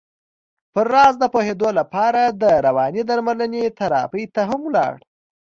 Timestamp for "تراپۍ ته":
3.77-4.41